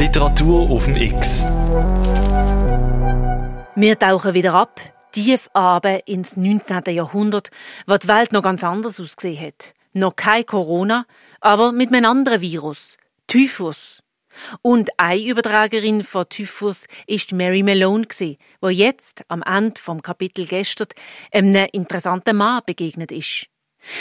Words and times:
Literatur 0.00 0.70
auf 0.70 0.86
dem 0.86 0.96
X. 0.96 1.44
Wir 3.76 3.98
tauchen 3.98 4.32
wieder 4.32 4.54
ab, 4.54 4.80
tief 5.12 5.50
aber 5.52 6.08
ins 6.08 6.38
19. 6.38 6.84
Jahrhundert, 6.94 7.50
wo 7.86 7.98
die 7.98 8.08
Welt 8.08 8.32
noch 8.32 8.42
ganz 8.42 8.64
anders 8.64 8.98
ausgesehen 8.98 9.48
hat. 9.48 9.74
Noch 9.92 10.16
kein 10.16 10.46
Corona, 10.46 11.04
aber 11.42 11.72
mit 11.72 11.92
einem 11.92 12.06
anderen 12.10 12.40
Virus, 12.40 12.96
Typhus. 13.26 14.02
Und 14.62 14.88
eine 14.96 15.20
Übertragerin 15.20 16.02
von 16.02 16.26
Typhus 16.30 16.86
ist 17.06 17.32
Mary 17.32 17.62
Malone 17.62 18.06
die 18.20 18.38
jetzt 18.70 19.20
am 19.28 19.42
Ende 19.42 19.78
vom 19.78 20.00
Kapitel 20.00 20.46
gestern 20.46 20.88
einem 21.30 21.68
interessanten 21.72 22.38
Mann 22.38 22.62
begegnet 22.64 23.12
ist. 23.12 23.48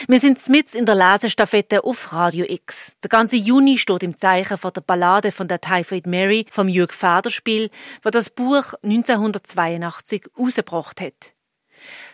Wir 0.07 0.19
sind 0.19 0.47
mit 0.49 0.75
in 0.75 0.85
der 0.85 0.95
Lesestafette 0.95 1.83
auf 1.83 2.11
Radio 2.11 2.45
X. 2.47 2.93
Der 3.03 3.09
ganze 3.09 3.37
Juni 3.37 3.77
steht 3.77 4.03
im 4.03 4.17
Zeichen 4.17 4.57
von 4.57 4.73
der 4.73 4.81
Ballade 4.81 5.31
von 5.31 5.47
der 5.47 5.61
Typhoid 5.61 6.05
Mary 6.05 6.45
vom 6.51 6.67
Jürg 6.67 6.93
Federspiel, 6.93 7.69
wo 8.03 8.09
das 8.09 8.29
Buch 8.29 8.73
1982 8.83 10.27
rausgebracht 10.37 10.99
hat. 11.01 11.33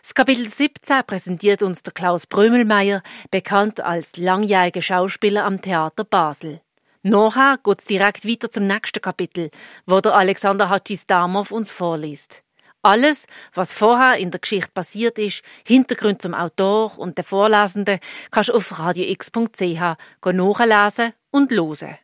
Das 0.03 0.13
Kapitel 0.13 0.49
17 0.49 1.03
präsentiert 1.05 1.63
uns 1.63 1.81
der 1.81 1.93
Klaus 1.93 2.27
Brömelmeier, 2.27 3.01
bekannt 3.31 3.81
als 3.81 4.15
langjähriger 4.15 4.81
Schauspieler 4.81 5.43
am 5.43 5.61
Theater 5.61 6.03
Basel. 6.03 6.61
Nachher 7.01 7.59
geht 7.63 7.79
es 7.79 7.85
direkt 7.85 8.27
weiter 8.27 8.51
zum 8.51 8.67
nächsten 8.67 9.01
Kapitel, 9.01 9.51
wo 9.85 10.01
der 10.01 10.15
Alexander 10.15 10.69
Hatschis-Damov 10.69 11.51
uns 11.51 11.71
vorliest. 11.71 12.44
Alles, 12.85 13.25
was 13.55 13.73
vorher 13.73 14.17
in 14.17 14.29
der 14.29 14.39
Geschichte 14.39 14.69
passiert 14.71 15.17
ist, 15.17 15.41
Hintergrund 15.65 16.21
zum 16.21 16.35
Autor 16.35 16.99
und 16.99 17.17
der 17.17 17.23
Vorlesenden, 17.23 17.97
kannst 18.29 18.49
du 18.49 18.53
auf 18.53 18.77
radiox.ch 18.77 19.97
nachlesen 20.23 21.13
und 21.31 21.51
hören. 21.51 21.97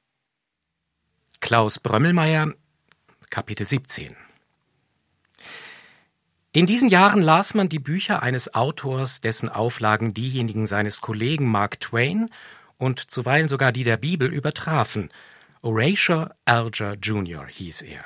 Klaus 1.40 1.77
Brömmelmeier, 1.77 2.55
Kapitel 3.30 3.67
17 3.67 4.16
In 6.51 6.65
diesen 6.65 6.90
Jahren 6.90 7.21
las 7.21 7.54
man 7.54 7.70
die 7.70 7.77
Bücher 7.77 8.23
eines 8.23 8.55
Autors, 8.55 9.21
dessen 9.21 9.49
Auflagen 9.49 10.16
diejenigen 10.16 10.66
seines 10.66 10.99
Kollegen 10.99 11.45
Mark 11.45 11.79
Twain 11.79 12.32
und 12.79 13.12
zuweilen 13.12 13.49
sogar 13.49 13.71
die 13.71 13.84
der 13.84 13.98
Bibel 13.98 14.34
übertrafen. 14.34 15.12
Horatio 15.62 16.26
Alger 16.45 16.95
Jr. 16.95 17.45
hieß 17.45 17.84
er. 17.84 18.04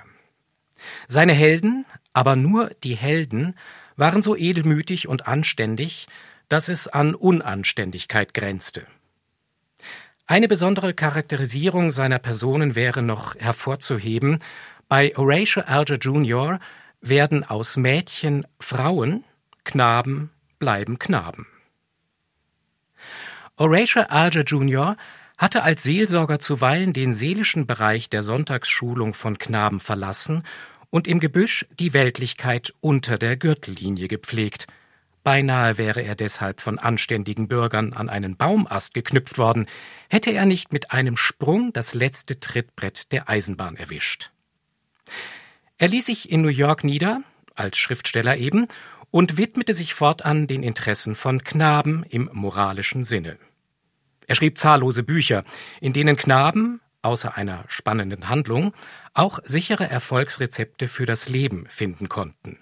Seine 1.08 1.34
Helden, 1.34 1.86
aber 2.14 2.36
nur 2.36 2.72
die 2.84 2.96
Helden, 2.96 3.56
waren 3.96 4.22
so 4.22 4.36
edelmütig 4.36 5.08
und 5.08 5.28
anständig, 5.28 6.08
dass 6.50 6.70
es 6.70 6.88
an 6.88 7.16
Unanständigkeit 7.16 8.34
grenzte. 8.34 8.86
Eine 10.28 10.48
besondere 10.48 10.94
Charakterisierung 10.94 11.92
seiner 11.92 12.20
Personen 12.20 12.76
wäre 12.76 13.04
noch 13.04 13.36
hervorzuheben. 13.36 14.40
Bei 14.88 15.14
Horatio 15.16 15.64
Alger 15.64 15.98
Jr. 15.98 16.60
werden 17.00 17.44
aus 17.44 17.78
Mädchen 17.78 18.48
Frauen, 18.60 19.24
Knaben 19.64 20.32
bleiben 20.58 20.98
Knaben. 21.00 21.48
Horatio 23.60 24.04
Alger 24.04 24.42
Jr. 24.42 24.98
hatte 25.38 25.64
als 25.64 25.84
Seelsorger 25.84 26.40
zuweilen 26.40 26.92
den 26.92 27.14
seelischen 27.14 27.68
Bereich 27.68 28.10
der 28.10 28.24
Sonntagsschulung 28.24 29.14
von 29.14 29.38
Knaben 29.38 29.80
verlassen 29.80 30.44
und 30.96 31.10
im 31.10 31.20
Gebüsch 31.20 31.66
die 31.78 31.94
Weltlichkeit 31.94 32.74
unter 32.80 33.18
der 33.18 33.36
Gürtellinie 33.36 34.08
gepflegt. 34.08 34.66
Beinahe 35.26 35.78
wäre 35.78 36.02
er 36.02 36.16
deshalb 36.16 36.62
von 36.62 36.80
anständigen 36.80 37.50
Bürgern 37.50 37.92
an 37.92 38.08
einen 38.08 38.38
Baumast 38.38 38.94
geknüpft 38.94 39.38
worden, 39.38 39.68
hätte 40.10 40.32
er 40.32 40.46
nicht 40.46 40.72
mit 40.72 40.92
einem 40.92 41.18
Sprung 41.18 41.74
das 41.74 41.94
letzte 41.94 42.40
Trittbrett 42.40 43.12
der 43.12 43.28
Eisenbahn 43.28 43.76
erwischt. 43.76 44.32
Er 45.78 45.90
ließ 45.90 46.06
sich 46.06 46.32
in 46.32 46.42
New 46.42 46.48
York 46.48 46.86
nieder, 46.86 47.24
als 47.56 47.78
Schriftsteller 47.78 48.38
eben, 48.38 48.70
und 49.12 49.36
widmete 49.36 49.74
sich 49.74 49.94
fortan 49.96 50.48
den 50.48 50.64
Interessen 50.64 51.14
von 51.14 51.44
Knaben 51.44 52.06
im 52.08 52.30
moralischen 52.32 53.04
Sinne. 53.04 53.38
Er 54.28 54.36
schrieb 54.36 54.58
zahllose 54.58 55.04
Bücher, 55.04 55.44
in 55.82 55.92
denen 55.92 56.16
Knaben, 56.16 56.80
außer 57.02 57.36
einer 57.36 57.66
spannenden 57.68 58.30
Handlung, 58.30 58.74
auch 59.16 59.40
sichere 59.44 59.90
Erfolgsrezepte 59.90 60.88
für 60.88 61.08
das 61.08 61.28
Leben 61.28 61.66
finden 61.68 62.10
konnten. 62.10 62.60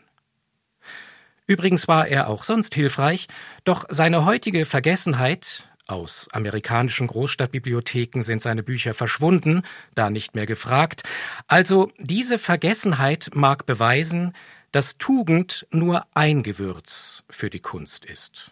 Übrigens 1.45 1.89
war 1.89 2.07
er 2.07 2.29
auch 2.29 2.45
sonst 2.45 2.73
hilfreich, 2.73 3.27
doch 3.65 3.85
seine 3.89 4.23
heutige 4.25 4.65
Vergessenheit, 4.65 5.67
aus 5.85 6.29
amerikanischen 6.31 7.07
Großstadtbibliotheken 7.07 8.21
sind 8.21 8.41
seine 8.41 8.63
Bücher 8.63 8.93
verschwunden, 8.93 9.63
da 9.95 10.09
nicht 10.09 10.33
mehr 10.33 10.45
gefragt, 10.45 11.03
also 11.47 11.91
diese 11.97 12.39
Vergessenheit 12.39 13.31
mag 13.33 13.65
beweisen, 13.65 14.33
dass 14.71 14.97
Tugend 14.97 15.67
nur 15.71 16.07
ein 16.13 16.41
Gewürz 16.41 17.23
für 17.29 17.49
die 17.49 17.59
Kunst 17.59 18.05
ist. 18.05 18.51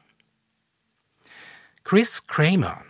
Chris 1.86 2.28
Kramer, 2.28 2.82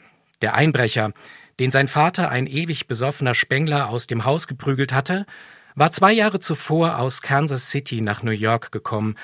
der 0.42 0.56
Einbrecher, 0.56 1.14
den 1.62 1.70
sein 1.70 1.88
Vater, 1.88 2.30
ein 2.30 2.48
ewig 2.48 2.88
besoffener 2.88 3.36
Spengler, 3.36 3.90
aus 3.90 4.08
dem 4.08 4.26
Haus 4.26 4.48
geprügelt 4.48 4.92
hatte, 4.92 5.28
war 5.76 5.92
zwei 5.92 6.12
Jahre 6.12 6.40
zuvor 6.40 6.98
aus 6.98 7.22
Kansas 7.22 7.70
City 7.70 8.02
nach 8.02 8.24
New 8.24 8.32
York 8.32 8.72
gekommen, 8.72 9.16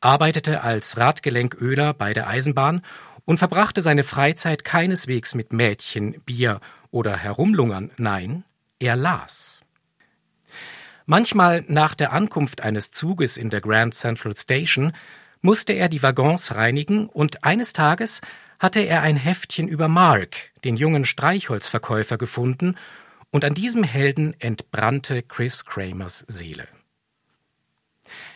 arbeitete 0.00 0.62
als 0.62 0.96
Radgelenköler 0.96 1.94
bei 1.94 2.12
der 2.12 2.26
Eisenbahn 2.26 2.82
und 3.26 3.38
verbrachte 3.38 3.80
seine 3.80 4.02
Freizeit 4.02 4.64
keineswegs 4.64 5.36
mit 5.36 5.52
Mädchen, 5.52 6.20
Bier 6.26 6.60
oder 6.90 7.16
Herumlungern, 7.16 7.92
nein, 7.96 8.42
er 8.80 8.96
las. 8.96 9.62
Manchmal 11.06 11.64
nach 11.68 11.94
der 11.94 12.12
Ankunft 12.12 12.60
eines 12.60 12.90
Zuges 12.90 13.36
in 13.36 13.50
der 13.50 13.60
Grand 13.60 13.94
Central 13.94 14.34
Station 14.34 14.92
musste 15.42 15.74
er 15.74 15.88
die 15.88 16.02
Waggons 16.02 16.56
reinigen 16.56 17.06
und 17.06 17.44
eines 17.44 17.72
Tages 17.72 18.20
hatte 18.64 18.80
er 18.80 19.02
ein 19.02 19.18
Heftchen 19.18 19.68
über 19.68 19.88
Mark, 19.88 20.50
den 20.64 20.76
jungen 20.76 21.04
Streichholzverkäufer, 21.04 22.16
gefunden, 22.16 22.78
und 23.30 23.44
an 23.44 23.52
diesem 23.52 23.84
Helden 23.84 24.34
entbrannte 24.40 25.22
Chris 25.22 25.66
Kramers 25.66 26.24
Seele. 26.28 26.66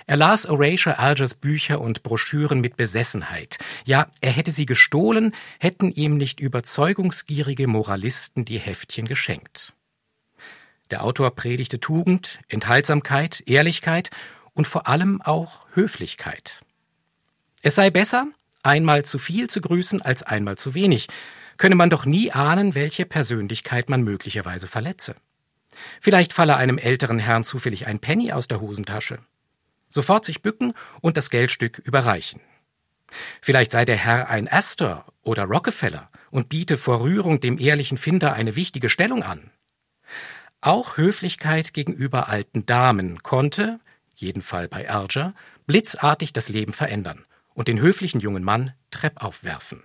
Er 0.06 0.18
las 0.18 0.46
Horatio 0.46 0.92
Algers 0.92 1.32
Bücher 1.32 1.80
und 1.80 2.02
Broschüren 2.02 2.60
mit 2.60 2.76
Besessenheit. 2.76 3.56
Ja, 3.86 4.08
er 4.20 4.32
hätte 4.32 4.52
sie 4.52 4.66
gestohlen, 4.66 5.34
hätten 5.60 5.92
ihm 5.92 6.18
nicht 6.18 6.40
überzeugungsgierige 6.40 7.66
Moralisten 7.66 8.44
die 8.44 8.58
Heftchen 8.58 9.08
geschenkt. 9.08 9.72
Der 10.90 11.04
Autor 11.04 11.30
predigte 11.36 11.80
Tugend, 11.80 12.38
Enthaltsamkeit, 12.48 13.42
Ehrlichkeit 13.46 14.10
und 14.52 14.66
vor 14.66 14.88
allem 14.88 15.22
auch 15.22 15.64
Höflichkeit. 15.72 16.60
Es 17.62 17.76
sei 17.76 17.88
besser, 17.88 18.26
einmal 18.62 19.04
zu 19.04 19.18
viel 19.18 19.48
zu 19.48 19.60
grüßen 19.60 20.02
als 20.02 20.22
einmal 20.22 20.56
zu 20.56 20.74
wenig, 20.74 21.08
könne 21.56 21.74
man 21.74 21.90
doch 21.90 22.04
nie 22.04 22.32
ahnen, 22.32 22.74
welche 22.74 23.04
Persönlichkeit 23.04 23.88
man 23.88 24.02
möglicherweise 24.02 24.68
verletze. 24.68 25.16
Vielleicht 26.00 26.32
falle 26.32 26.56
einem 26.56 26.78
älteren 26.78 27.18
Herrn 27.18 27.44
zufällig 27.44 27.86
ein 27.86 28.00
Penny 28.00 28.32
aus 28.32 28.48
der 28.48 28.60
Hosentasche. 28.60 29.18
Sofort 29.90 30.24
sich 30.24 30.42
bücken 30.42 30.74
und 31.00 31.16
das 31.16 31.30
Geldstück 31.30 31.78
überreichen. 31.78 32.40
Vielleicht 33.40 33.70
sei 33.70 33.84
der 33.84 33.96
Herr 33.96 34.28
ein 34.28 34.48
Astor 34.48 35.06
oder 35.22 35.44
Rockefeller 35.44 36.10
und 36.30 36.48
biete 36.48 36.76
vor 36.76 37.00
Rührung 37.00 37.40
dem 37.40 37.58
ehrlichen 37.58 37.96
Finder 37.96 38.34
eine 38.34 38.54
wichtige 38.54 38.88
Stellung 38.88 39.22
an. 39.22 39.50
Auch 40.60 40.96
Höflichkeit 40.96 41.72
gegenüber 41.72 42.28
alten 42.28 42.66
Damen 42.66 43.22
konnte, 43.22 43.80
jedenfalls 44.14 44.68
bei 44.68 44.90
Alger, 44.90 45.34
blitzartig 45.66 46.32
das 46.32 46.48
Leben 46.48 46.72
verändern 46.72 47.24
und 47.58 47.66
den 47.66 47.80
höflichen 47.80 48.20
jungen 48.20 48.44
Mann 48.44 48.72
treppauf 48.92 49.42
werfen. 49.42 49.82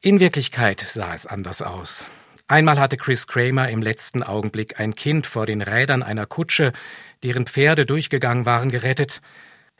In 0.00 0.18
Wirklichkeit 0.18 0.80
sah 0.80 1.12
es 1.12 1.26
anders 1.26 1.60
aus. 1.60 2.06
Einmal 2.48 2.80
hatte 2.80 2.96
Chris 2.96 3.26
Kramer 3.26 3.68
im 3.68 3.82
letzten 3.82 4.22
Augenblick 4.22 4.80
ein 4.80 4.94
Kind 4.94 5.26
vor 5.26 5.44
den 5.44 5.60
Rädern 5.60 6.02
einer 6.02 6.24
Kutsche, 6.24 6.72
deren 7.22 7.46
Pferde 7.46 7.84
durchgegangen 7.84 8.46
waren, 8.46 8.70
gerettet. 8.70 9.20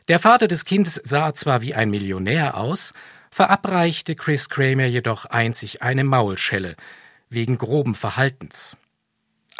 Der 0.09 0.19
Vater 0.19 0.47
des 0.47 0.63
Kindes 0.63 1.01
sah 1.03 1.33
zwar 1.33 1.63
wie 1.63 1.73
ein 1.73 1.89
Millionär 1.89 2.55
aus, 2.55 2.93
verabreichte 3.31 4.15
Chris 4.15 4.47
Kramer 4.47 4.85
jedoch 4.85 5.25
einzig 5.25 5.81
eine 5.81 6.03
Maulschelle 6.03 6.75
wegen 7.29 7.57
groben 7.57 7.95
Verhaltens. 7.95 8.77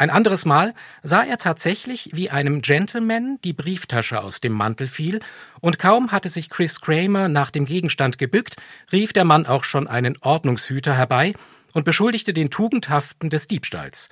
Ein 0.02 0.10
anderes 0.10 0.44
Mal 0.44 0.74
sah 1.04 1.22
er 1.22 1.38
tatsächlich, 1.38 2.10
wie 2.12 2.28
einem 2.28 2.60
Gentleman 2.60 3.38
die 3.44 3.52
Brieftasche 3.52 4.20
aus 4.20 4.40
dem 4.40 4.50
Mantel 4.50 4.88
fiel, 4.88 5.20
und 5.60 5.78
kaum 5.78 6.10
hatte 6.10 6.28
sich 6.28 6.50
Chris 6.50 6.80
Kramer 6.80 7.28
nach 7.28 7.52
dem 7.52 7.66
Gegenstand 7.66 8.18
gebückt, 8.18 8.56
rief 8.90 9.12
der 9.12 9.24
Mann 9.24 9.46
auch 9.46 9.62
schon 9.62 9.86
einen 9.86 10.18
Ordnungshüter 10.20 10.96
herbei 10.96 11.34
und 11.72 11.84
beschuldigte 11.84 12.32
den 12.32 12.50
Tugendhaften 12.50 13.30
des 13.30 13.46
Diebstahls. 13.46 14.08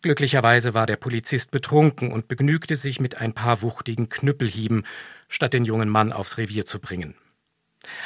Glücklicherweise 0.00 0.72
war 0.72 0.86
der 0.86 0.96
Polizist 0.96 1.50
betrunken 1.50 2.12
und 2.12 2.26
begnügte 2.26 2.74
sich 2.74 2.98
mit 2.98 3.20
ein 3.20 3.34
paar 3.34 3.60
wuchtigen 3.60 4.08
Knüppelhieben, 4.08 4.86
statt 5.28 5.52
den 5.52 5.66
jungen 5.66 5.90
Mann 5.90 6.14
aufs 6.14 6.38
Revier 6.38 6.64
zu 6.64 6.80
bringen. 6.80 7.14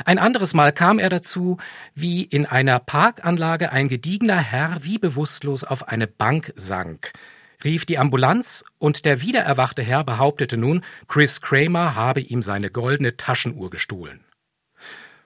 Ein 0.04 0.18
anderes 0.18 0.54
Mal 0.54 0.72
kam 0.72 0.98
er 0.98 1.08
dazu, 1.08 1.58
wie 1.94 2.22
in 2.22 2.46
einer 2.46 2.78
Parkanlage 2.78 3.72
ein 3.72 3.88
gediegener 3.88 4.38
Herr 4.38 4.78
wie 4.82 4.98
bewusstlos 4.98 5.64
auf 5.64 5.88
eine 5.88 6.06
Bank 6.06 6.52
sank, 6.56 7.12
rief 7.64 7.84
die 7.84 7.98
Ambulanz 7.98 8.64
und 8.78 9.04
der 9.04 9.20
wiedererwachte 9.20 9.82
Herr 9.82 10.04
behauptete 10.04 10.56
nun, 10.56 10.84
Chris 11.08 11.40
Kramer 11.40 11.94
habe 11.94 12.20
ihm 12.20 12.42
seine 12.42 12.70
goldene 12.70 13.16
Taschenuhr 13.16 13.70
gestohlen. 13.70 14.24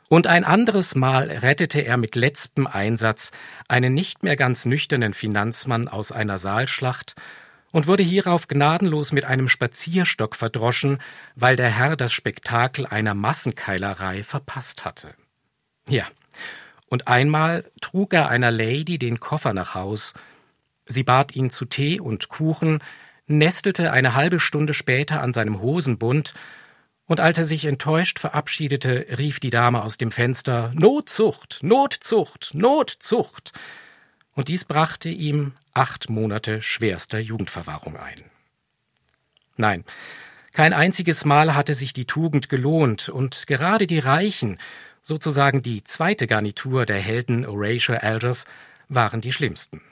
Und 0.09 0.27
ein 0.27 0.45
anderes 0.45 0.95
Mal 0.95 1.31
rettete 1.31 1.81
er 1.81 1.99
mit 1.99 2.17
letztem 2.17 2.67
Einsatz 2.67 3.31
einen 3.69 3.93
nicht 3.93 4.23
mehr 4.23 4.37
ganz 4.37 4.65
nüchternen 4.65 5.13
Finanzmann 5.13 5.87
aus 5.87 6.13
einer 6.13 6.39
Saalschlacht 6.39 7.15
und 7.71 7.87
wurde 7.87 8.03
hierauf 8.03 8.49
gnadenlos 8.49 9.13
mit 9.13 9.25
einem 9.25 9.49
Spazierstock 9.49 10.37
verdroschen, 10.37 10.99
weil 11.35 11.57
der 11.57 11.71
Herr 11.71 11.97
das 11.97 12.13
Spektakel 12.13 12.87
einer 12.87 13.15
Massenkeilerei 13.15 14.23
verpasst 14.23 14.85
hatte. 14.85 15.15
Ja, 15.89 16.07
und 16.89 17.09
einmal 17.09 17.65
trug 17.81 18.15
er 18.15 18.29
einer 18.29 18.51
Lady 18.51 18.99
den 18.99 19.21
Koffer 19.21 19.53
nach 19.53 19.75
Haus. 19.75 20.15
Sie 20.87 21.03
bat 21.03 21.37
ihn 21.37 21.51
zu 21.51 21.67
Tee 21.67 22.01
und 22.01 22.29
Kuchen, 22.29 22.83
nestelte 23.27 23.93
eine 23.93 24.15
halbe 24.15 24.41
Stunde 24.41 24.73
später 24.73 25.21
an 25.21 25.33
seinem 25.33 25.61
Hosenbund 25.61 26.35
und 27.09 27.21
als 27.21 27.39
er 27.39 27.47
sich 27.47 27.65
enttäuscht 27.65 28.19
verabschiedete, 28.19 29.07
rief 29.17 29.41
die 29.41 29.51
Dame 29.51 29.83
aus 29.83 29.97
dem 29.97 30.11
Fenster 30.11 30.73
Notzucht, 30.75 31.59
Notzucht, 31.63 32.51
Notzucht. 32.53 33.53
Und 34.39 34.47
dies 34.47 34.65
brachte 34.65 35.09
ihm 35.09 35.55
acht 35.75 36.11
Monate 36.11 36.63
schwerster 36.63 37.19
Jugendverwahrung 37.19 37.97
ein. 37.97 38.23
Nein, 39.57 39.85
kein 40.53 40.73
einziges 40.73 41.25
Mal 41.25 41.57
hatte 41.57 41.75
sich 41.75 41.93
die 41.93 42.05
Tugend 42.05 42.49
gelohnt, 42.49 43.09
und 43.09 43.49
gerade 43.49 43.89
die 43.89 43.99
Reichen, 43.99 44.61
sozusagen 45.03 45.63
die 45.63 45.83
zweite 45.83 46.29
Garnitur 46.29 46.87
der 46.87 47.01
Helden 47.01 47.49
Horatio 47.49 47.97
Algers, 47.97 48.45
waren 48.89 49.21
die 49.21 49.33
schlimmsten. 49.33 49.83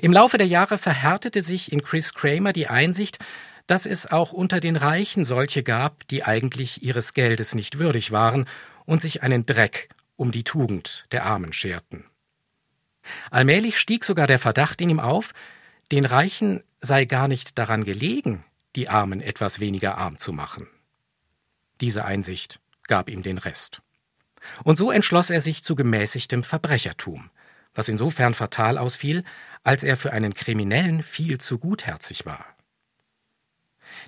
Im 0.00 0.12
Laufe 0.12 0.38
der 0.38 0.46
Jahre 0.46 0.78
verhärtete 0.78 1.42
sich 1.42 1.72
in 1.72 1.82
Chris 1.82 2.14
Kramer 2.14 2.52
die 2.52 2.68
Einsicht, 2.68 3.18
dass 3.66 3.86
es 3.86 4.06
auch 4.06 4.32
unter 4.32 4.60
den 4.60 4.76
Reichen 4.76 5.24
solche 5.24 5.64
gab, 5.64 6.06
die 6.06 6.22
eigentlich 6.22 6.84
ihres 6.84 7.12
Geldes 7.12 7.56
nicht 7.56 7.80
würdig 7.80 8.12
waren 8.12 8.46
und 8.84 9.02
sich 9.02 9.24
einen 9.24 9.46
Dreck 9.46 9.88
um 10.14 10.30
die 10.30 10.44
Tugend 10.44 11.06
der 11.10 11.26
Armen 11.26 11.52
scherten. 11.52 12.04
Allmählich 13.30 13.78
stieg 13.78 14.04
sogar 14.04 14.26
der 14.26 14.38
Verdacht 14.38 14.80
in 14.80 14.90
ihm 14.90 15.00
auf, 15.00 15.32
den 15.90 16.04
Reichen 16.04 16.62
sei 16.80 17.04
gar 17.04 17.28
nicht 17.28 17.58
daran 17.58 17.84
gelegen, 17.84 18.44
die 18.76 18.88
Armen 18.88 19.20
etwas 19.20 19.60
weniger 19.60 19.98
arm 19.98 20.18
zu 20.18 20.32
machen. 20.32 20.68
Diese 21.80 22.04
Einsicht 22.04 22.60
gab 22.86 23.08
ihm 23.08 23.22
den 23.22 23.38
Rest. 23.38 23.82
Und 24.64 24.76
so 24.76 24.90
entschloss 24.90 25.30
er 25.30 25.40
sich 25.40 25.62
zu 25.62 25.76
gemäßigtem 25.76 26.42
Verbrechertum, 26.42 27.30
was 27.74 27.88
insofern 27.88 28.34
fatal 28.34 28.78
ausfiel, 28.78 29.24
als 29.64 29.84
er 29.84 29.96
für 29.96 30.12
einen 30.12 30.34
Kriminellen 30.34 31.02
viel 31.02 31.38
zu 31.38 31.58
gutherzig 31.58 32.26
war. 32.26 32.44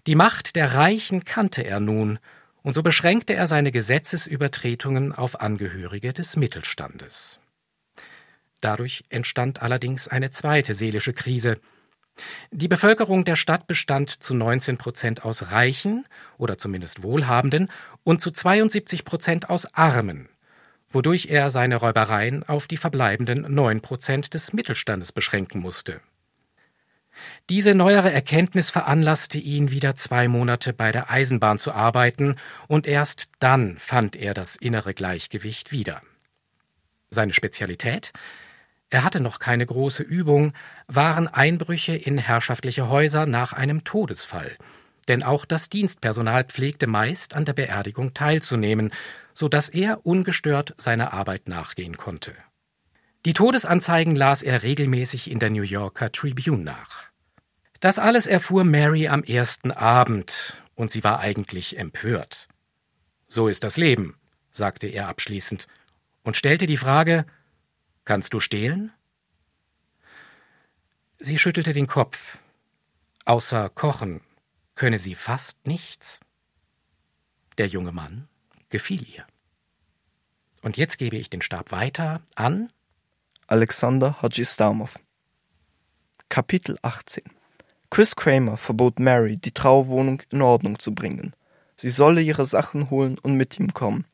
Die 0.07 0.15
Macht 0.15 0.57
der 0.57 0.75
Reichen 0.75 1.25
kannte 1.25 1.63
er 1.63 1.81
nun, 1.81 2.19
und 2.63 2.73
so 2.75 2.83
beschränkte 2.83 3.35
er 3.35 3.47
seine 3.47 3.73
Gesetzesübertretungen 3.73 5.13
auf 5.13 5.41
Angehörige 5.41 6.13
des 6.15 6.37
Mittelstandes. 6.37 7.39
Dadurch 8.65 9.05
entstand 9.11 9.61
allerdings 9.61 10.09
eine 10.09 10.31
zweite 10.31 10.73
seelische 10.73 11.13
Krise. 11.13 11.61
Die 12.51 12.67
Bevölkerung 12.67 13.27
der 13.27 13.37
Stadt 13.37 13.67
bestand 13.67 14.09
zu 14.09 14.33
19 14.33 14.79
Prozent 14.79 15.23
aus 15.23 15.51
Reichen 15.51 16.07
oder 16.39 16.57
zumindest 16.57 17.03
Wohlhabenden 17.03 17.71
und 18.05 18.23
zu 18.23 18.31
72 18.31 19.05
Prozent 19.05 19.51
aus 19.51 19.67
Armen, 19.75 20.31
wodurch 20.89 21.27
er 21.27 21.51
seine 21.51 21.77
Räubereien 21.77 22.43
auf 22.43 22.67
die 22.67 22.79
verbleibenden 22.79 23.55
9 23.55 23.83
Prozent 23.83 24.33
des 24.33 24.55
Mittelstandes 24.55 25.13
beschränken 25.13 25.61
musste. 25.61 26.01
Diese 27.51 27.75
neuere 27.75 28.11
Erkenntnis 28.11 28.71
veranlasste 28.71 29.37
ihn, 29.37 29.71
wieder 29.71 29.95
zwei 29.95 30.27
Monate 30.27 30.73
bei 30.73 30.91
der 30.91 31.11
Eisenbahn 31.11 31.59
zu 31.59 31.73
arbeiten, 31.73 32.37
und 32.67 32.87
erst 32.87 33.29
dann 33.41 33.77
fand 33.77 34.17
er 34.17 34.33
das 34.33 34.57
innere 34.57 34.95
Gleichgewicht 34.95 35.71
wieder. 35.71 36.01
Seine 37.11 37.35
Spezialität? 37.35 38.15
Er 38.91 39.05
hatte 39.05 39.21
noch 39.21 39.39
keine 39.39 39.67
große 39.67 40.03
Übung, 40.03 40.53
waren 40.87 41.27
Einbrüche 41.29 41.97
in 41.97 42.19
herrschaftliche 42.19 42.89
Häuser 42.89 43.27
nach 43.27 43.53
einem 43.53 43.85
Todesfall, 43.85 44.57
denn 45.09 45.23
auch 45.23 45.45
das 45.45 45.69
Dienstpersonal 45.69 46.45
pflegte 46.45 46.87
meist 46.87 47.35
an 47.35 47.45
der 47.45 47.55
Beerdigung 47.55 48.15
teilzunehmen, 48.15 48.93
so 49.33 49.49
dass 49.49 49.69
er 49.69 50.07
ungestört 50.07 50.75
seiner 50.79 51.13
Arbeit 51.13 51.49
nachgehen 51.49 51.97
konnte. 51.97 52.35
Die 53.25 53.33
Todesanzeigen 53.33 54.15
las 54.15 54.43
er 54.43 54.63
regelmäßig 54.63 55.31
in 55.31 55.39
der 55.39 55.51
New 55.51 55.63
Yorker 55.63 56.13
Tribune 56.13 56.63
nach. 56.63 57.05
Das 57.81 57.99
alles 57.99 58.27
erfuhr 58.27 58.65
Mary 58.65 59.09
am 59.09 59.25
ersten 59.25 59.71
Abend, 59.71 60.57
und 60.75 60.91
sie 60.91 61.05
war 61.05 61.21
eigentlich 61.21 61.79
empört. 61.79 62.49
So 63.27 63.49
ist 63.49 63.65
das 63.65 63.77
Leben, 63.77 64.17
sagte 64.51 64.87
er 64.87 65.09
abschließend 65.09 65.67
und 66.23 66.37
stellte 66.37 66.67
die 66.67 66.77
Frage 66.77 67.27
Kannst 68.05 68.35
du 68.35 68.41
stehlen? 68.41 68.93
Sie 71.19 71.39
schüttelte 71.39 71.73
den 71.73 71.87
Kopf. 71.87 72.39
Außer 73.25 73.71
Kochen 73.71 74.21
könne 74.75 74.99
sie 74.99 75.15
fast 75.15 75.67
nichts. 75.67 76.21
Der 77.57 77.67
junge 77.67 77.93
Mann 77.93 78.29
gefiel 78.69 79.07
ihr. 79.09 79.27
Und 80.63 80.77
jetzt 80.77 80.99
gebe 80.99 81.17
ich 81.17 81.31
den 81.31 81.43
Stab 81.43 81.73
weiter 81.73 82.21
an 82.35 82.71
Alexander 83.47 84.21
Hadjistamov. 84.21 84.99
Kapitel 86.29 86.79
18 86.83 87.25
Chris 87.91 88.17
Kramer 88.17 88.57
verbot 88.57 88.99
Mary, 88.99 89.37
die 89.37 89.53
Trauerwohnung 89.53 90.23
in 90.31 90.43
Ordnung 90.43 90.79
zu 90.79 90.95
bringen. 90.95 91.35
Sie 91.77 91.89
solle 91.89 92.23
ihre 92.23 92.45
Sachen 92.45 92.91
holen 92.91 93.19
und 93.19 93.37
mit 93.37 93.59
ihm 93.59 93.73
kommen. 93.73 94.05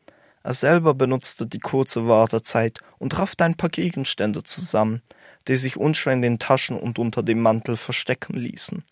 Er 0.43 0.55
selber 0.55 0.95
benutzte 0.95 1.47
die 1.47 1.59
kurze 1.59 2.09
Wartezeit 2.09 2.81
und 2.99 3.19
raffte 3.19 3.45
ein 3.45 3.57
paar 3.57 3.69
Gegenstände 3.69 4.43
zusammen, 4.43 5.03
die 5.49 5.57
sich 5.57 5.77
unschwer 5.77 6.15
in 6.15 6.23
den 6.23 6.39
Taschen 6.39 6.79
und 6.79 6.99
unter 6.99 7.23
dem 7.23 7.43
Mantel 7.43 7.77
verstecken 7.77 8.37
ließen. 8.37 8.85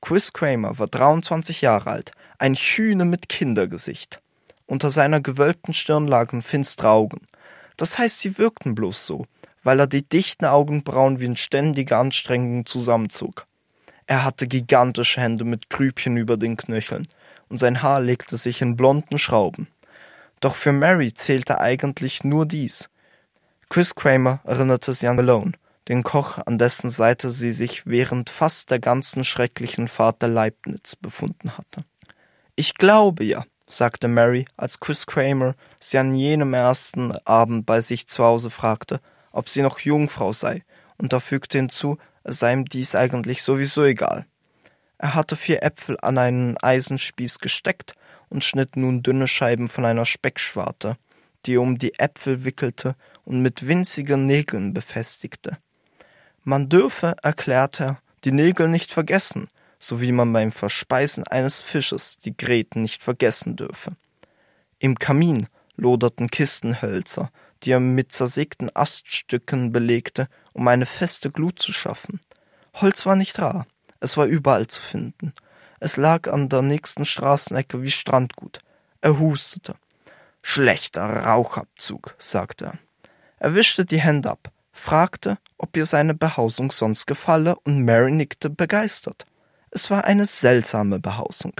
Chris 0.00 0.32
Kramer 0.32 0.78
war 0.78 0.86
23 0.86 1.62
Jahre 1.62 1.90
alt, 1.90 2.12
ein 2.38 2.54
Hühne 2.54 3.04
mit 3.04 3.28
Kindergesicht. 3.28 4.20
Unter 4.66 4.90
seiner 4.90 5.20
gewölbten 5.20 5.74
Stirn 5.74 6.06
lagen 6.06 6.42
finstere 6.42 6.90
Augen. 6.90 7.26
Das 7.76 7.98
heißt, 7.98 8.20
sie 8.20 8.38
wirkten 8.38 8.74
bloß 8.74 9.06
so, 9.06 9.26
weil 9.64 9.80
er 9.80 9.86
die 9.86 10.06
dichten 10.06 10.44
Augenbrauen 10.44 11.20
wie 11.20 11.26
in 11.26 11.36
ständiger 11.36 11.98
Anstrengung 11.98 12.66
zusammenzog. 12.66 13.46
Er 14.06 14.24
hatte 14.24 14.46
gigantische 14.46 15.20
Hände 15.20 15.44
mit 15.44 15.70
Grübchen 15.70 16.16
über 16.16 16.36
den 16.36 16.56
Knöcheln, 16.56 17.08
und 17.48 17.56
sein 17.56 17.82
Haar 17.82 18.00
legte 18.00 18.36
sich 18.36 18.60
in 18.60 18.76
blonden 18.76 19.18
Schrauben. 19.18 19.68
Doch 20.40 20.54
für 20.54 20.72
Mary 20.72 21.12
zählte 21.14 21.60
eigentlich 21.60 22.24
nur 22.24 22.46
dies. 22.46 22.88
Chris 23.68 23.94
Kramer 23.94 24.40
erinnerte 24.44 24.94
sie 24.94 25.08
an 25.08 25.16
Malone, 25.16 25.52
den 25.88 26.02
Koch, 26.02 26.38
an 26.38 26.58
dessen 26.58 26.90
Seite 26.90 27.30
sie 27.30 27.52
sich 27.52 27.86
während 27.86 28.30
fast 28.30 28.70
der 28.70 28.78
ganzen 28.78 29.24
schrecklichen 29.24 29.88
Fahrt 29.88 30.22
der 30.22 30.28
Leibniz 30.28 30.96
befunden 30.96 31.56
hatte. 31.56 31.84
Ich 32.56 32.74
glaube 32.74 33.24
ja, 33.24 33.44
sagte 33.66 34.08
Mary, 34.08 34.46
als 34.56 34.80
Chris 34.80 35.06
Kramer 35.06 35.54
sie 35.80 35.98
an 35.98 36.14
jenem 36.14 36.54
ersten 36.54 37.12
Abend 37.26 37.66
bei 37.66 37.80
sich 37.80 38.08
zu 38.08 38.24
Hause 38.24 38.50
fragte, 38.50 39.00
ob 39.32 39.48
sie 39.48 39.62
noch 39.62 39.80
Jungfrau 39.80 40.32
sei, 40.32 40.64
und 40.96 41.12
er 41.12 41.20
fügte 41.20 41.58
hinzu, 41.58 41.98
es 42.24 42.38
sei 42.38 42.52
ihm 42.52 42.64
dies 42.64 42.94
eigentlich 42.94 43.42
sowieso 43.42 43.84
egal. 43.84 44.26
Er 44.98 45.14
hatte 45.14 45.36
vier 45.36 45.62
Äpfel 45.62 45.96
an 46.02 46.18
einen 46.18 46.58
Eisenspieß 46.58 47.38
gesteckt 47.38 47.94
und 48.30 48.44
schnitt 48.44 48.76
nun 48.76 49.02
dünne 49.02 49.28
Scheiben 49.28 49.68
von 49.68 49.84
einer 49.84 50.04
Speckschwarte, 50.04 50.96
die 51.46 51.54
er 51.54 51.62
um 51.62 51.78
die 51.78 51.98
Äpfel 51.98 52.44
wickelte 52.44 52.94
und 53.24 53.42
mit 53.42 53.66
winzigen 53.66 54.26
Nägeln 54.26 54.74
befestigte. 54.74 55.58
Man 56.44 56.68
dürfe, 56.68 57.16
erklärte 57.22 57.84
er, 57.84 58.02
die 58.24 58.32
Nägel 58.32 58.68
nicht 58.68 58.92
vergessen, 58.92 59.48
so 59.78 60.00
wie 60.00 60.12
man 60.12 60.32
beim 60.32 60.52
Verspeisen 60.52 61.24
eines 61.24 61.60
Fisches 61.60 62.18
die 62.18 62.36
Gräten 62.36 62.82
nicht 62.82 63.02
vergessen 63.02 63.56
dürfe. 63.56 63.92
Im 64.78 64.98
Kamin 64.98 65.46
loderten 65.76 66.28
Kistenhölzer, 66.28 67.30
die 67.62 67.70
er 67.70 67.80
mit 67.80 68.12
zersägten 68.12 68.74
Aststücken 68.74 69.72
belegte, 69.72 70.28
um 70.52 70.66
eine 70.68 70.86
feste 70.86 71.30
Glut 71.30 71.58
zu 71.58 71.72
schaffen. 71.72 72.20
Holz 72.74 73.06
war 73.06 73.16
nicht 73.16 73.38
rar, 73.38 73.66
es 74.00 74.16
war 74.16 74.26
überall 74.26 74.66
zu 74.66 74.80
finden. 74.80 75.32
Es 75.80 75.96
lag 75.96 76.28
an 76.28 76.48
der 76.48 76.62
nächsten 76.62 77.04
Straßenecke 77.04 77.82
wie 77.82 77.90
Strandgut. 77.90 78.60
Er 79.00 79.18
hustete. 79.18 79.74
Schlechter 80.42 81.24
Rauchabzug, 81.24 82.14
sagte 82.18 82.66
er. 82.66 82.78
Er 83.38 83.54
wischte 83.54 83.84
die 83.84 84.00
Hände 84.00 84.30
ab, 84.30 84.50
fragte, 84.72 85.38
ob 85.56 85.76
ihr 85.76 85.86
seine 85.86 86.14
Behausung 86.14 86.72
sonst 86.72 87.06
gefalle, 87.06 87.56
und 87.64 87.84
Mary 87.84 88.10
nickte 88.10 88.50
begeistert. 88.50 89.26
Es 89.70 89.90
war 89.90 90.04
eine 90.04 90.26
seltsame 90.26 90.98
Behausung. 90.98 91.52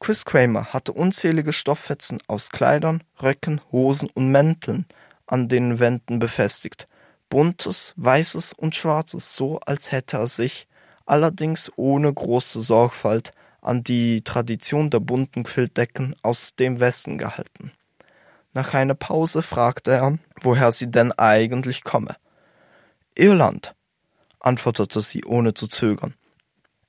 Chris 0.00 0.24
Kramer 0.24 0.66
hatte 0.72 0.92
unzählige 0.92 1.52
Stofffetzen 1.52 2.18
aus 2.26 2.50
Kleidern, 2.50 3.02
Röcken, 3.22 3.60
Hosen 3.72 4.10
und 4.12 4.30
Mänteln 4.30 4.86
an 5.26 5.48
den 5.48 5.78
Wänden 5.78 6.18
befestigt. 6.18 6.86
Buntes, 7.30 7.94
weißes 7.96 8.52
und 8.52 8.74
schwarzes, 8.74 9.34
so 9.34 9.60
als 9.60 9.92
hätte 9.92 10.18
er 10.18 10.26
sich, 10.26 10.66
allerdings 11.06 11.72
ohne 11.76 12.12
große 12.12 12.60
Sorgfalt, 12.60 13.32
an 13.64 13.82
die 13.82 14.22
Tradition 14.22 14.90
der 14.90 15.00
bunten 15.00 15.42
Quiltdecken 15.42 16.14
aus 16.22 16.54
dem 16.54 16.80
Westen 16.80 17.18
gehalten. 17.18 17.72
Nach 18.52 18.72
einer 18.74 18.94
Pause 18.94 19.42
fragte 19.42 19.90
er, 19.92 20.18
woher 20.40 20.70
sie 20.70 20.90
denn 20.90 21.10
eigentlich 21.12 21.82
komme. 21.82 22.16
Irland, 23.16 23.74
antwortete 24.38 25.00
sie 25.00 25.24
ohne 25.24 25.54
zu 25.54 25.66
zögern. 25.66 26.14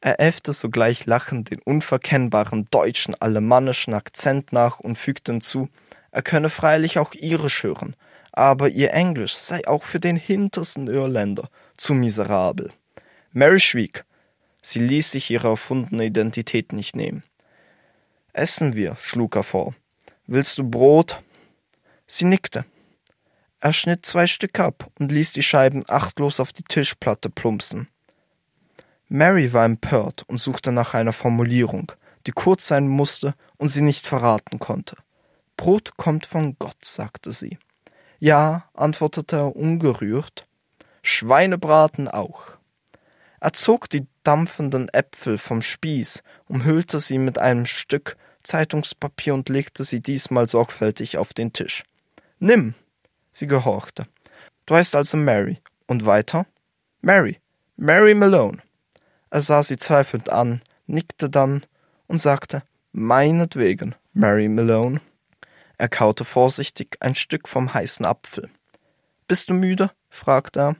Er 0.01 0.19
äffte 0.19 0.53
sogleich 0.53 1.07
lachend 1.07 1.49
den 1.49 1.59
unverkennbaren 1.59 2.67
deutschen 2.69 3.19
alemannischen 3.19 3.95
Akzent 3.95 4.53
nach 4.53 4.79
und 4.79 4.97
fügte 4.97 5.31
hinzu, 5.31 5.69
er 6.11 6.21
könne 6.21 6.49
freilich 6.49 6.99
auch 6.99 7.13
irisch 7.13 7.63
hören, 7.63 7.95
aber 8.31 8.69
ihr 8.69 8.93
Englisch 8.93 9.33
sei 9.33 9.67
auch 9.67 9.83
für 9.83 9.99
den 9.99 10.15
hintersten 10.15 10.87
Irländer 10.87 11.49
zu 11.75 11.93
miserabel. 11.93 12.71
Mary 13.33 13.59
schwieg. 13.59 14.05
Sie 14.67 14.79
ließ 14.79 15.11
sich 15.11 15.29
ihre 15.29 15.49
erfundene 15.49 16.05
Identität 16.05 16.73
nicht 16.73 16.95
nehmen. 16.95 17.21
Essen 18.33 18.73
wir, 18.73 18.95
schlug 18.99 19.35
er 19.35 19.43
vor. 19.43 19.75
Willst 20.25 20.57
du 20.57 20.67
Brot? 20.67 21.21
Sie 22.07 22.25
nickte. 22.25 22.65
Er 23.59 23.73
schnitt 23.73 24.07
zwei 24.07 24.25
Stück 24.25 24.59
ab 24.59 24.89
und 24.97 25.11
ließ 25.11 25.33
die 25.33 25.43
Scheiben 25.43 25.83
achtlos 25.87 26.39
auf 26.39 26.51
die 26.51 26.63
Tischplatte 26.63 27.29
plumpsen. 27.29 27.89
Mary 29.07 29.53
war 29.53 29.65
empört 29.65 30.23
und 30.27 30.39
suchte 30.39 30.71
nach 30.71 30.95
einer 30.95 31.13
Formulierung, 31.13 31.91
die 32.25 32.31
kurz 32.31 32.67
sein 32.67 32.87
musste 32.87 33.35
und 33.57 33.69
sie 33.69 33.81
nicht 33.81 34.07
verraten 34.07 34.57
konnte. 34.57 34.97
Brot 35.57 35.95
kommt 35.95 36.25
von 36.25 36.55
Gott, 36.57 36.83
sagte 36.83 37.33
sie. 37.33 37.59
Ja, 38.17 38.67
antwortete 38.73 39.35
er 39.35 39.55
ungerührt. 39.55 40.47
Schweinebraten 41.03 42.07
auch. 42.07 42.47
Er 43.39 43.53
zog 43.53 43.91
die 43.91 44.07
dampfenden 44.27 44.89
Äpfel 44.89 45.37
vom 45.37 45.61
Spieß, 45.61 46.23
umhüllte 46.47 46.99
sie 46.99 47.17
mit 47.17 47.39
einem 47.39 47.65
Stück 47.65 48.17
Zeitungspapier 48.43 49.33
und 49.33 49.49
legte 49.49 49.83
sie 49.83 50.01
diesmal 50.01 50.47
sorgfältig 50.47 51.17
auf 51.17 51.33
den 51.33 51.53
Tisch. 51.53 51.83
Nimm, 52.39 52.75
Sie 53.35 53.47
gehorchte. 53.47 54.07
Du 54.65 54.75
heißt 54.75 54.95
also 54.95 55.17
Mary. 55.17 55.59
Und 55.87 56.05
weiter? 56.05 56.47
Mary. 57.01 57.41
Mary 57.75 58.15
Malone. 58.15 58.59
Er 59.29 59.41
sah 59.41 59.61
sie 59.61 59.75
zweifelnd 59.75 60.29
an, 60.29 60.61
nickte 60.87 61.29
dann 61.29 61.65
und 62.07 62.19
sagte, 62.19 62.63
meinetwegen, 62.93 63.93
Mary 64.13 64.47
Malone. 64.47 65.01
Er 65.77 65.89
kaute 65.89 66.23
vorsichtig 66.23 66.95
ein 67.01 67.15
Stück 67.15 67.49
vom 67.49 67.73
heißen 67.73 68.05
Apfel. 68.05 68.49
Bist 69.27 69.49
du 69.49 69.53
müde? 69.53 69.91
fragte 70.09 70.59
er. 70.61 70.75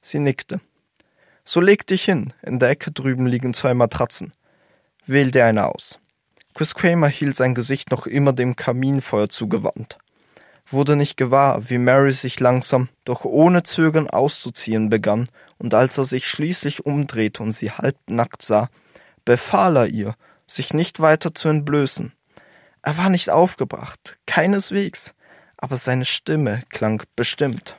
Sie 0.00 0.20
nickte. 0.20 0.62
So 1.44 1.60
leg 1.60 1.86
dich 1.86 2.04
hin, 2.04 2.32
in 2.42 2.58
der 2.58 2.70
Ecke 2.70 2.90
drüben 2.90 3.26
liegen 3.26 3.54
zwei 3.54 3.74
Matratzen. 3.74 4.32
Wähl 5.06 5.30
dir 5.30 5.46
eine 5.46 5.66
aus. 5.66 5.98
Chris 6.54 6.74
Kramer 6.74 7.08
hielt 7.08 7.36
sein 7.36 7.54
Gesicht 7.54 7.90
noch 7.90 8.06
immer 8.06 8.32
dem 8.32 8.56
Kaminfeuer 8.56 9.28
zugewandt 9.28 9.98
wurde 10.72 10.96
nicht 10.96 11.16
gewahr, 11.16 11.68
wie 11.68 11.78
Mary 11.78 12.12
sich 12.12 12.40
langsam, 12.40 12.88
doch 13.04 13.24
ohne 13.24 13.62
Zögern 13.62 14.08
auszuziehen 14.08 14.88
begann, 14.88 15.28
und 15.58 15.74
als 15.74 15.98
er 15.98 16.04
sich 16.04 16.26
schließlich 16.26 16.86
umdrehte 16.86 17.42
und 17.42 17.52
sie 17.52 17.70
halbnackt 17.70 18.42
sah, 18.42 18.68
befahl 19.24 19.76
er 19.76 19.86
ihr, 19.88 20.14
sich 20.46 20.72
nicht 20.72 21.00
weiter 21.00 21.34
zu 21.34 21.48
entblößen. 21.48 22.12
Er 22.82 22.96
war 22.96 23.10
nicht 23.10 23.30
aufgebracht, 23.30 24.16
keineswegs, 24.26 25.12
aber 25.56 25.76
seine 25.76 26.06
Stimme 26.06 26.62
klang 26.70 27.02
bestimmt. 27.14 27.76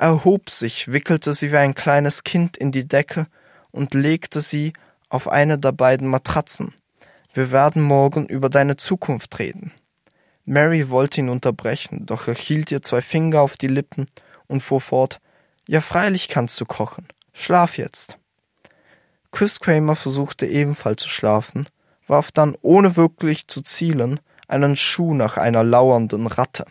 Er 0.00 0.24
hob 0.24 0.48
sich, 0.48 0.90
wickelte 0.90 1.34
sie 1.34 1.52
wie 1.52 1.58
ein 1.58 1.74
kleines 1.74 2.24
Kind 2.24 2.56
in 2.56 2.72
die 2.72 2.88
Decke 2.88 3.26
und 3.70 3.92
legte 3.92 4.40
sie 4.40 4.72
auf 5.10 5.28
eine 5.28 5.58
der 5.58 5.72
beiden 5.72 6.08
Matratzen. 6.08 6.72
Wir 7.34 7.50
werden 7.50 7.82
morgen 7.82 8.24
über 8.24 8.48
deine 8.48 8.78
Zukunft 8.78 9.38
reden. 9.38 9.72
Mary 10.46 10.88
wollte 10.88 11.20
ihn 11.20 11.28
unterbrechen, 11.28 12.06
doch 12.06 12.28
er 12.28 12.34
hielt 12.34 12.72
ihr 12.72 12.80
zwei 12.80 13.02
Finger 13.02 13.42
auf 13.42 13.58
die 13.58 13.66
Lippen 13.66 14.06
und 14.46 14.62
fuhr 14.62 14.80
fort 14.80 15.20
Ja, 15.68 15.82
freilich 15.82 16.28
kannst 16.28 16.58
du 16.62 16.64
kochen. 16.64 17.06
Schlaf 17.34 17.76
jetzt. 17.76 18.16
Chris 19.32 19.60
Kramer 19.60 19.96
versuchte 19.96 20.46
ebenfalls 20.46 21.02
zu 21.02 21.10
schlafen, 21.10 21.66
warf 22.06 22.32
dann, 22.32 22.56
ohne 22.62 22.96
wirklich 22.96 23.48
zu 23.48 23.60
zielen, 23.60 24.18
einen 24.48 24.76
Schuh 24.76 25.12
nach 25.12 25.36
einer 25.36 25.62
lauernden 25.62 26.26
Ratte. 26.26 26.64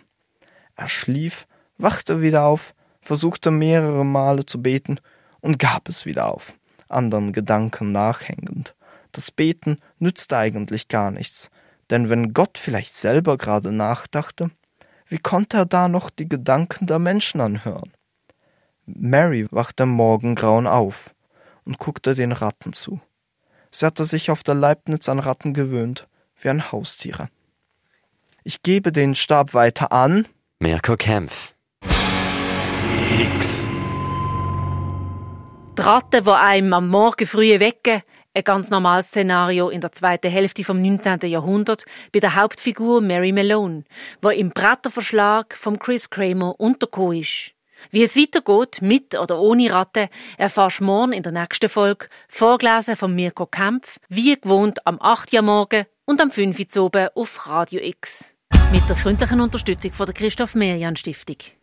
Er 0.75 0.89
schlief, 0.89 1.45
wachte 1.77 2.23
wieder 2.23 2.45
auf, 2.45 2.73
versuchte 3.09 3.49
mehrere 3.49 4.05
Male 4.05 4.45
zu 4.45 4.61
beten 4.61 4.99
und 5.41 5.57
gab 5.57 5.89
es 5.89 6.05
wieder 6.05 6.31
auf, 6.31 6.53
anderen 6.89 7.33
Gedanken 7.33 7.91
nachhängend. 7.91 8.75
Das 9.11 9.31
Beten 9.31 9.79
nützte 9.97 10.37
eigentlich 10.37 10.89
gar 10.89 11.09
nichts, 11.09 11.49
denn 11.89 12.11
wenn 12.11 12.33
Gott 12.35 12.59
vielleicht 12.59 12.95
selber 12.95 13.39
gerade 13.39 13.71
nachdachte, 13.71 14.51
wie 15.07 15.17
konnte 15.17 15.57
er 15.57 15.65
da 15.65 15.87
noch 15.87 16.11
die 16.11 16.29
Gedanken 16.29 16.85
der 16.85 16.99
Menschen 16.99 17.41
anhören? 17.41 17.91
Mary 18.85 19.47
wachte 19.49 19.83
im 19.83 19.89
Morgengrauen 19.89 20.67
auf 20.67 21.15
und 21.65 21.79
guckte 21.79 22.13
den 22.13 22.31
Ratten 22.31 22.73
zu. 22.73 23.01
Sie 23.71 23.87
hatte 23.87 24.05
sich 24.05 24.29
auf 24.29 24.43
der 24.43 24.53
Leibniz 24.53 25.09
an 25.09 25.17
Ratten 25.17 25.55
gewöhnt, 25.55 26.07
wie 26.41 26.49
an 26.49 26.71
Haustiere. 26.71 27.29
Ich 28.43 28.61
gebe 28.61 28.91
den 28.91 29.15
Stab 29.15 29.55
weiter 29.55 29.91
an. 29.91 30.27
Mirko 30.59 30.95
Kempf. 30.95 31.55
X. 33.19 33.61
Die 35.77 35.81
Ratten, 35.81 36.23
die 36.23 36.29
einem 36.29 36.71
am 36.71 36.87
Morgen 36.87 37.27
früh 37.27 37.59
wecken, 37.59 38.01
ein 38.33 38.43
ganz 38.45 38.69
normales 38.69 39.07
Szenario 39.07 39.67
in 39.67 39.81
der 39.81 39.91
zweiten 39.91 40.31
Hälfte 40.31 40.63
vom 40.63 40.81
19. 40.81 41.19
Jahrhundert 41.29 41.83
bei 42.13 42.21
der 42.21 42.35
Hauptfigur 42.35 43.01
Mary 43.01 43.33
Malone, 43.33 43.83
wo 44.21 44.29
im 44.29 44.51
Bretterverschlag 44.51 45.53
von 45.57 45.79
Chris 45.79 46.09
Kramer 46.09 46.57
untergekommen 46.61 47.19
ist. 47.19 47.51
Wie 47.91 48.03
es 48.03 48.15
weitergeht, 48.15 48.81
mit 48.81 49.19
oder 49.19 49.37
ohne 49.39 49.69
Ratte, 49.69 50.07
erfährst 50.37 50.79
du 50.79 50.85
morgen 50.85 51.11
in 51.11 51.23
der 51.23 51.33
nächsten 51.33 51.67
Folge, 51.67 52.07
vorgelesen 52.29 52.95
von 52.95 53.13
Mirko 53.13 53.47
Kempf, 53.47 53.99
wie 54.07 54.39
gewohnt 54.39 54.87
am 54.87 54.97
8. 55.01 55.33
Uhr 55.33 55.41
morgen 55.41 55.85
und 56.05 56.21
am 56.21 56.31
5. 56.31 56.57
Uhr 56.77 56.85
oben 56.85 57.09
auf 57.15 57.47
Radio 57.49 57.81
X. 57.81 58.33
Mit 58.71 58.87
der 58.87 58.95
freundlichen 58.95 59.41
Unterstützung 59.41 59.91
von 59.91 60.05
der 60.05 60.15
Christoph 60.15 60.55
Merian 60.55 60.95
Stiftung. 60.95 61.59